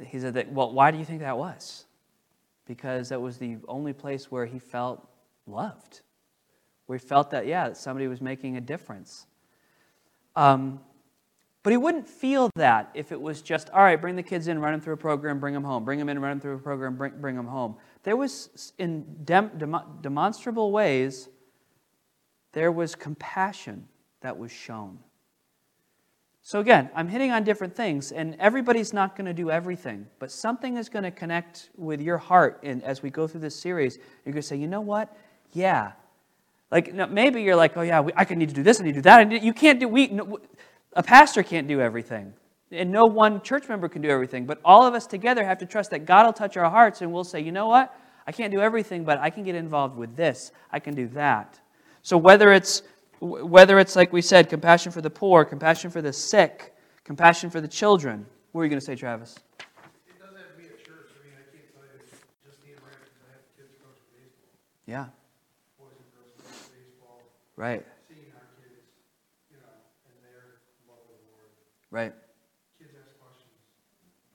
[0.01, 1.87] he said that, well, why do you think that was?
[2.67, 5.07] Because that was the only place where he felt
[5.47, 6.01] loved,
[6.87, 9.27] where he felt that, yeah, somebody was making a difference.
[10.37, 10.81] Um,
[11.63, 14.59] but he wouldn't feel that if it was just, all right, bring the kids in,
[14.59, 15.85] run them through a program, bring them home.
[15.85, 17.77] Bring them in, run them through a program, bring, bring them home.
[18.03, 21.29] There was, in dem, dem, demonstrable ways,
[22.53, 23.87] there was compassion
[24.23, 24.99] that was shown.
[26.45, 30.33] So, again, I'm hitting on different things, and everybody's not going to do everything, but
[30.33, 33.99] something is going to connect with your heart and as we go through this series.
[34.25, 35.17] You're going to say, you know what?
[35.53, 35.93] Yeah.
[36.73, 38.99] Like, maybe you're like, oh, yeah, I can need to do this, I need to
[38.99, 39.21] do that.
[39.21, 40.41] And You can't do, we, no,
[40.95, 42.35] a pastor can't do everything,
[42.73, 45.67] and no one church member can do everything, but all of us together have to
[45.67, 47.95] trust that God will touch our hearts, and we'll say, you know what?
[48.27, 51.61] I can't do everything, but I can get involved with this, I can do that.
[52.03, 52.83] So, whether it's
[53.23, 57.61] whether it's like we said, compassion for the poor, compassion for the sick, compassion for
[57.61, 58.27] the children.
[58.51, 59.39] What are you going to say, Travis?
[60.09, 61.15] It doesn't have to be a church.
[61.15, 62.03] I mean, I can't tell you,
[62.43, 63.15] just the Americans.
[63.23, 64.59] I have kids coach baseball.
[64.91, 65.07] Yeah.
[65.79, 67.23] Boys and girls coach baseball.
[67.55, 67.87] Right.
[68.11, 68.91] Seeing our kids,
[69.55, 71.55] you know, and their love of the Lord.
[71.95, 72.15] Right.
[72.83, 73.55] Kids ask questions.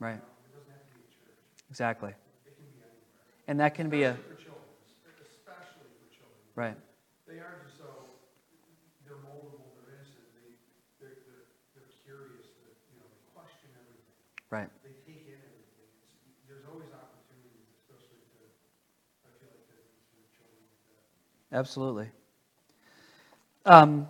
[0.00, 0.16] Right.
[0.16, 1.36] You know, it doesn't have to be a church.
[1.68, 2.16] Exactly.
[2.48, 3.52] It can be anywhere.
[3.52, 4.16] And that can be a.
[4.16, 4.64] For children.
[5.20, 6.40] Especially for children.
[6.56, 6.78] Right.
[7.28, 8.08] They are just so,
[9.04, 10.56] they're moldable, they're innocent, they,
[10.96, 11.44] they're, they're,
[11.76, 14.16] they're curious, they you know, they question everything.
[14.50, 14.68] Right.
[14.82, 15.76] They take in everything.
[16.24, 18.40] It's, there's always opportunities, especially to,
[19.24, 21.56] I feel like, to, to children like that.
[21.58, 22.08] Absolutely.
[23.66, 24.08] Um,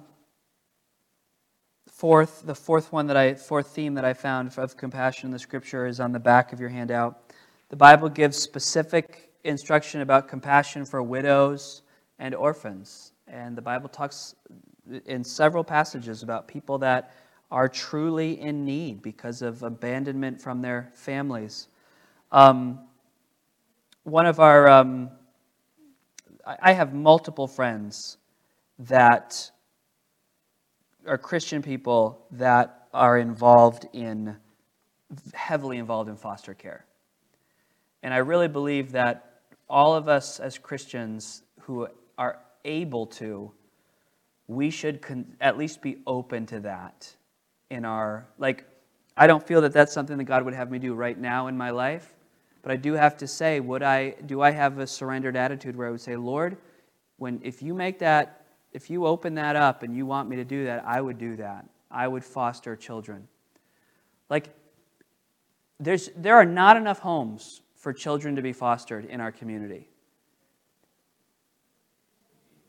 [1.89, 5.39] fourth, the fourth one that I, fourth theme that I found of compassion in the
[5.39, 7.35] scripture is on the back of your handout.
[7.71, 11.83] The Bible gives specific instruction about compassion for widows
[12.21, 13.13] and orphans.
[13.27, 14.37] And the Bible talks
[15.07, 17.13] in several passages about people that
[17.51, 21.69] are truly in need because of abandonment from their families.
[22.31, 22.81] Um,
[24.03, 25.11] one of our, um,
[26.45, 28.19] I have multiple friends
[28.81, 29.51] that
[31.07, 34.37] are Christian people that are involved in,
[35.33, 36.85] heavily involved in foster care.
[38.03, 43.53] And I really believe that all of us as Christians who are able to,
[44.47, 47.15] we should con- at least be open to that
[47.71, 48.65] in our, like,
[49.17, 51.57] I don't feel that that's something that God would have me do right now in
[51.57, 52.15] my life,
[52.63, 55.89] but I do have to say, would I, do I have a surrendered attitude where
[55.89, 56.57] I would say, Lord,
[57.17, 60.45] when, if you make that, if you open that up and you want me to
[60.45, 61.67] do that, I would do that.
[61.91, 63.27] I would foster children.
[64.29, 64.55] Like,
[65.81, 69.89] there's, there are not enough homes for children to be fostered in our community.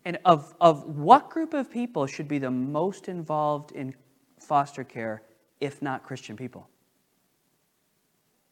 [0.06, 3.94] And of, of what group of people should be the most involved in
[4.42, 5.22] foster care
[5.60, 6.68] if not Christian people?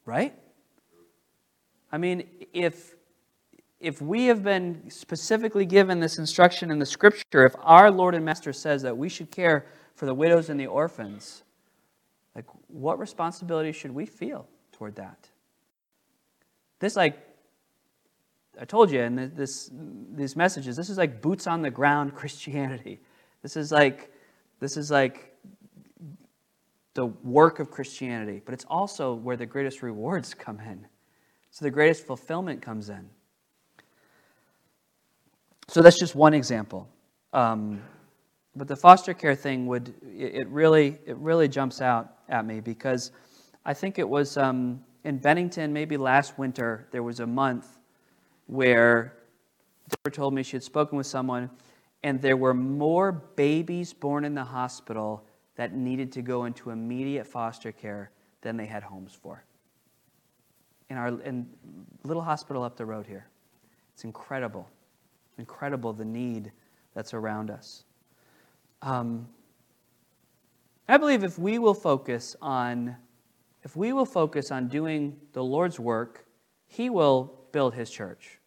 [0.04, 0.34] Right?
[1.90, 2.94] I mean, if,
[3.80, 8.24] if we have been specifically given this instruction in the scripture, if our Lord and
[8.24, 11.42] Master says that we should care for the widows and the orphans,
[12.34, 15.28] like what responsibility should we feel toward that?
[16.78, 17.18] This, like,
[18.60, 19.70] I told you in this,
[20.14, 23.00] these messages, this is like boots on the ground Christianity.
[23.42, 24.12] This is like,
[24.60, 25.36] this is like
[26.98, 30.84] the work of Christianity, but it's also where the greatest rewards come in.
[31.52, 33.08] So the greatest fulfillment comes in.
[35.68, 36.88] So that's just one example.
[37.32, 37.80] Um,
[38.56, 43.12] but the foster care thing would it, really it really jumps out at me because
[43.64, 47.78] I think it was um, in Bennington, maybe last winter, there was a month
[48.46, 49.18] where
[49.88, 51.48] Deborah told me she had spoken with someone,
[52.02, 55.27] and there were more babies born in the hospital
[55.58, 59.44] that needed to go into immediate foster care than they had homes for.
[60.88, 61.46] In our in
[62.04, 63.26] little hospital up the road here.
[63.92, 64.70] It's incredible.
[65.36, 66.52] Incredible the need
[66.94, 67.82] that's around us.
[68.82, 69.28] Um,
[70.88, 72.96] I believe if we will focus on
[73.64, 76.24] if we will focus on doing the Lord's work,
[76.68, 78.38] He will build His church,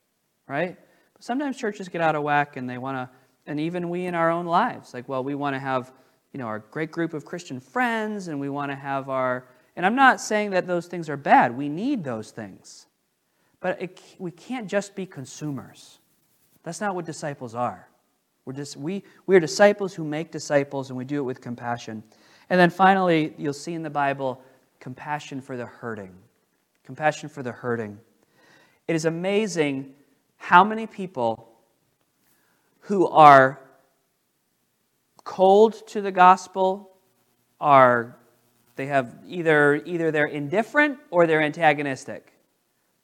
[0.47, 0.77] right?
[1.13, 3.09] But sometimes churches get out of whack and they want to,
[3.45, 5.91] and even we in our own lives, like, well, we want to have,
[6.33, 9.85] you know, our great group of Christian friends and we want to have our, and
[9.85, 11.55] I'm not saying that those things are bad.
[11.55, 12.87] We need those things.
[13.59, 15.99] But it, we can't just be consumers.
[16.63, 17.87] That's not what disciples are.
[18.45, 22.03] We're just, we, we are disciples who make disciples, and we do it with compassion.
[22.49, 24.41] And then finally, you'll see in the Bible
[24.79, 26.13] compassion for the hurting.
[26.83, 27.99] Compassion for the hurting.
[28.87, 29.93] It is amazing
[30.37, 31.49] how many people
[32.81, 33.59] who are
[35.31, 36.91] cold to the gospel
[37.61, 38.17] are
[38.75, 42.33] they have either either they're indifferent or they're antagonistic.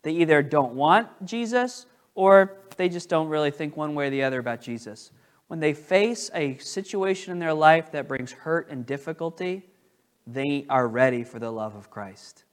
[0.02, 4.24] They either don't want Jesus or they just don't really think one way or the
[4.24, 5.12] other about Jesus.
[5.48, 9.64] When they face a situation in their life that brings hurt and difficulty,
[10.26, 12.44] they are ready for the love of Christ.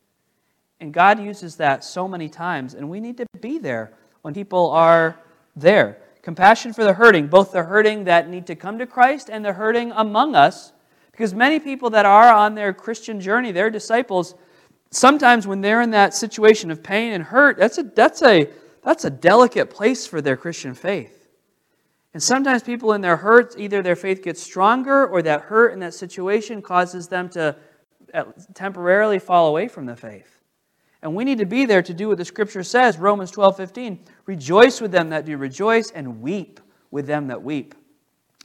[0.78, 4.70] And God uses that so many times, and we need to be there when people
[4.70, 5.18] are
[5.56, 5.98] there.
[6.24, 9.52] Compassion for the hurting, both the hurting that need to come to Christ and the
[9.52, 10.72] hurting among us.
[11.12, 14.34] Because many people that are on their Christian journey, their disciples,
[14.90, 18.48] sometimes when they're in that situation of pain and hurt, that's a, that's a,
[18.82, 21.28] that's a delicate place for their Christian faith.
[22.14, 25.80] And sometimes people in their hurts, either their faith gets stronger or that hurt in
[25.80, 27.54] that situation causes them to
[28.54, 30.33] temporarily fall away from the faith.
[31.04, 33.98] And we need to be there to do what the scripture says, Romans 12, 15.
[34.24, 36.58] Rejoice with them that do rejoice, and weep
[36.90, 37.74] with them that weep.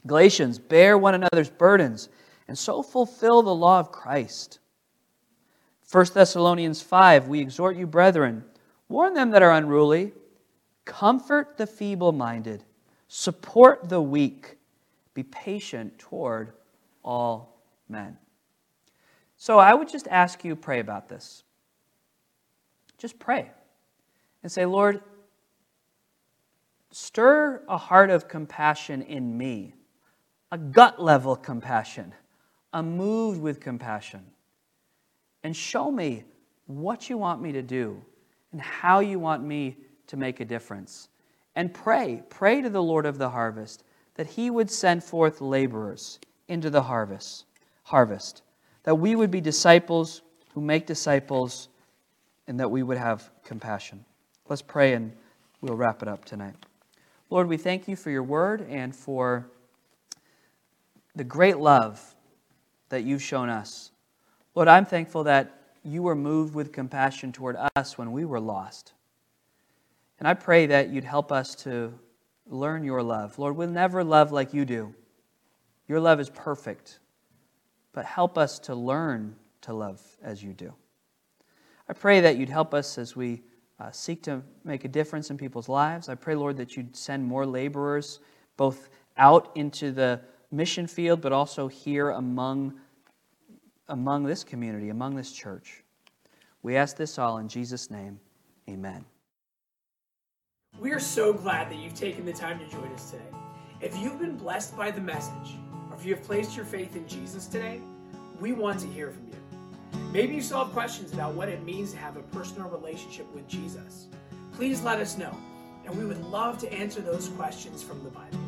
[0.06, 2.10] Galatians, bear one another's burdens,
[2.48, 4.58] and so fulfill the law of Christ.
[5.90, 8.44] 1 Thessalonians 5, we exhort you, brethren,
[8.88, 10.12] warn them that are unruly,
[10.84, 12.62] comfort the feeble minded
[13.12, 14.56] Support the weak.
[15.14, 16.52] Be patient toward
[17.04, 18.16] all men.
[19.36, 21.42] So I would just ask you pray about this.
[23.00, 23.50] Just pray
[24.42, 25.00] and say, Lord,
[26.90, 29.74] stir a heart of compassion in me,
[30.52, 32.12] a gut level compassion,
[32.74, 34.20] a moved with compassion,
[35.42, 36.24] and show me
[36.66, 38.02] what you want me to do
[38.52, 41.08] and how you want me to make a difference
[41.56, 42.22] and pray.
[42.28, 43.82] Pray to the Lord of the harvest
[44.14, 47.46] that he would send forth laborers into the harvest.
[47.82, 48.42] harvest.
[48.82, 50.20] That we would be disciples
[50.52, 51.69] who make disciples
[52.50, 54.04] and that we would have compassion.
[54.48, 55.12] Let's pray and
[55.60, 56.56] we'll wrap it up tonight.
[57.30, 59.46] Lord, we thank you for your word and for
[61.14, 62.16] the great love
[62.88, 63.92] that you've shown us.
[64.56, 68.94] Lord, I'm thankful that you were moved with compassion toward us when we were lost.
[70.18, 71.94] And I pray that you'd help us to
[72.48, 73.38] learn your love.
[73.38, 74.92] Lord, we'll never love like you do.
[75.86, 76.98] Your love is perfect.
[77.92, 80.74] But help us to learn to love as you do.
[81.90, 83.42] I pray that you'd help us as we
[83.80, 86.08] uh, seek to make a difference in people's lives.
[86.08, 88.20] I pray, Lord, that you'd send more laborers
[88.56, 90.20] both out into the
[90.52, 92.74] mission field, but also here among,
[93.88, 95.82] among this community, among this church.
[96.62, 98.20] We ask this all in Jesus' name.
[98.68, 99.04] Amen.
[100.78, 103.24] We are so glad that you've taken the time to join us today.
[103.80, 105.56] If you've been blessed by the message,
[105.90, 107.80] or if you have placed your faith in Jesus today,
[108.38, 109.39] we want to hear from you.
[110.12, 113.46] Maybe you still have questions about what it means to have a personal relationship with
[113.46, 114.08] Jesus.
[114.52, 115.36] Please let us know,
[115.84, 118.40] and we would love to answer those questions from the Bible.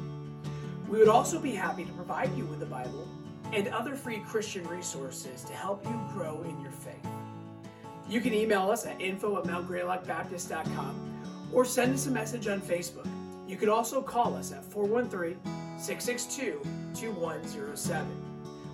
[0.88, 3.06] We would also be happy to provide you with the Bible
[3.52, 7.06] and other free Christian resources to help you grow in your faith.
[8.08, 13.06] You can email us at info at mountgreylockbaptist.com or send us a message on Facebook.
[13.46, 15.38] You can also call us at 413
[15.78, 16.60] 662
[16.94, 18.06] 2107.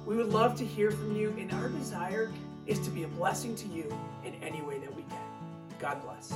[0.06, 2.30] We would love to hear from you, and our desire
[2.68, 3.92] is to be a blessing to you
[4.24, 5.18] in any way that we can.
[5.80, 6.32] God bless.